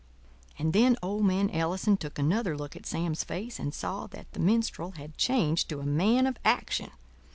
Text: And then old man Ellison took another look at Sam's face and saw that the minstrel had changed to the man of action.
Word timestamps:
And 0.57 0.73
then 0.73 0.97
old 1.03 1.25
man 1.25 1.51
Ellison 1.51 1.95
took 1.95 2.17
another 2.17 2.57
look 2.57 2.75
at 2.75 2.87
Sam's 2.87 3.23
face 3.23 3.59
and 3.59 3.71
saw 3.71 4.07
that 4.07 4.31
the 4.33 4.39
minstrel 4.39 4.93
had 4.93 5.15
changed 5.15 5.69
to 5.69 5.75
the 5.75 5.83
man 5.83 6.25
of 6.25 6.37
action. 6.43 6.89